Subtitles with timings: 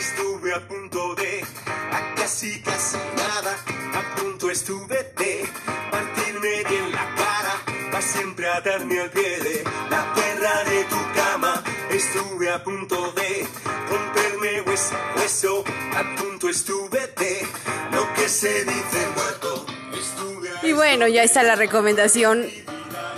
[0.00, 1.44] estuve a punto de,
[1.92, 3.52] a casi casi nada,
[3.94, 5.46] a punto estuve de
[5.90, 7.54] partirme bien la cara,
[7.90, 11.62] para siempre atarme al pie de la tierra de tu cama.
[11.90, 13.46] Estuve a punto de
[13.90, 17.46] romperme hueso, hueso, a punto estuve de
[17.92, 19.66] lo que se dice muerto.
[20.62, 22.46] Y bueno, ya está la recomendación.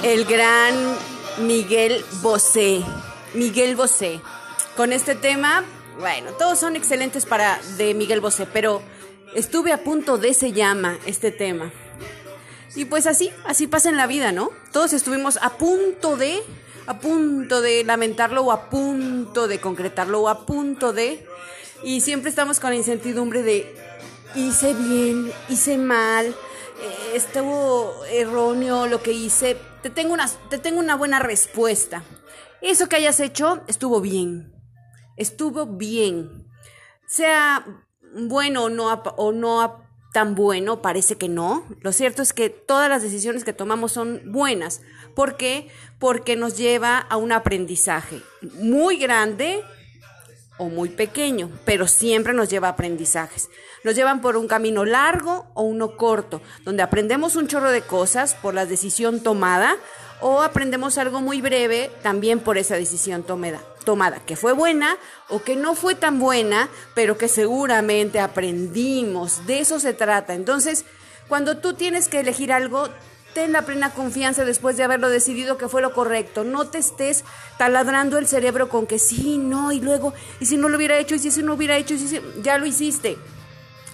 [0.03, 0.75] El gran
[1.39, 2.83] Miguel Bosé.
[3.35, 4.21] Miguel Bosé.
[4.77, 5.65] Con este tema,
[5.99, 8.83] bueno, todos son excelentes para de Miguel Bosé, pero
[9.35, 11.73] estuve a punto de se llama este tema.
[12.75, 14.51] Y pues así, así pasa en la vida, ¿no?
[14.73, 16.43] Todos estuvimos a punto de,
[16.87, 21.27] a punto de lamentarlo o a punto de concretarlo o a punto de...
[21.85, 23.75] Y siempre estamos con la incertidumbre de,
[24.35, 29.57] hice bien, hice mal, eh, estuvo erróneo lo que hice.
[29.83, 32.05] Te tengo, una, te tengo una buena respuesta.
[32.63, 34.62] Eso que hayas hecho estuvo bien.
[35.17, 36.47] Estuvo bien.
[37.07, 37.65] Sea
[38.15, 39.83] bueno o no, o no
[40.13, 41.65] tan bueno, parece que no.
[41.81, 44.83] Lo cierto es que todas las decisiones que tomamos son buenas.
[45.15, 45.69] ¿Por qué?
[45.99, 48.23] Porque nos lleva a un aprendizaje
[48.61, 49.63] muy grande
[50.63, 53.51] o muy pequeño, pero siempre nos lleva a aprendizajes.
[53.83, 58.35] Nos llevan por un camino largo o uno corto, donde aprendemos un chorro de cosas
[58.35, 59.77] por la decisión tomada
[60.21, 64.97] o aprendemos algo muy breve también por esa decisión tomada, tomada, que fue buena
[65.29, 69.45] o que no fue tan buena, pero que seguramente aprendimos.
[69.47, 70.35] De eso se trata.
[70.35, 70.85] Entonces,
[71.29, 72.89] cuando tú tienes que elegir algo,
[73.35, 76.45] ten la plena confianza después de haberlo decidido que fue lo correcto.
[76.45, 77.25] No te estés
[77.59, 81.15] taladrando el cerebro con que sí, no, y luego, y si no lo hubiera hecho,
[81.15, 83.19] y si eso no hubiera hecho, y si ya lo hiciste.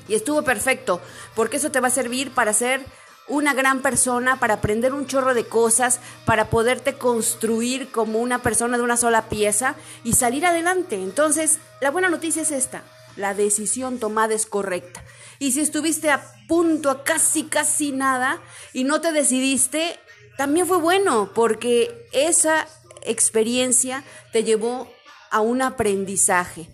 [0.09, 1.01] Y estuvo perfecto,
[1.35, 2.85] porque eso te va a servir para ser
[3.29, 8.79] una gran persona, para aprender un chorro de cosas, para poderte construir como una persona
[8.79, 10.97] de una sola pieza y salir adelante.
[10.97, 12.83] Entonces, la buena noticia es esta,
[13.19, 15.05] la decisión tomada es correcta.
[15.39, 18.41] Y si estuviste a punto, a casi, casi nada,
[18.73, 19.99] y no te decidiste,
[20.37, 22.67] también fue bueno, porque esa
[23.03, 24.89] experiencia te llevó
[25.31, 26.69] a un aprendizaje,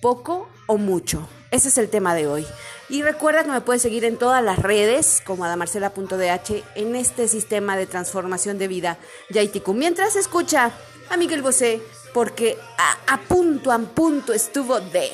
[0.00, 1.28] poco o mucho.
[1.50, 2.46] Ese es el tema de hoy.
[2.88, 7.76] Y recuerda que me puedes seguir en todas las redes como adamarcela.dh en este sistema
[7.76, 8.98] de transformación de vida
[9.30, 9.74] Yaitiku.
[9.74, 10.72] Mientras escucha
[11.08, 11.82] a Miguel Bosé,
[12.14, 15.10] porque a, a punto, a punto estuvo de...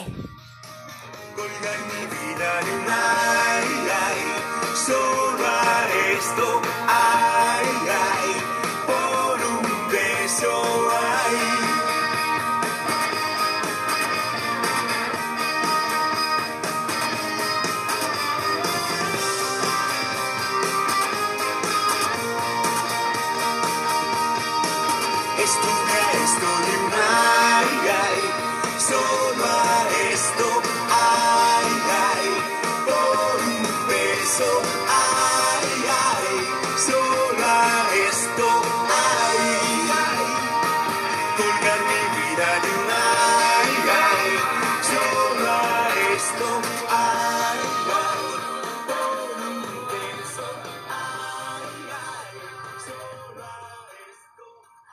[4.86, 7.66] solo a esto, ay,
[8.10, 8.28] ay,
[8.86, 10.85] por un beso,